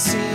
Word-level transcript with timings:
See 0.00 0.29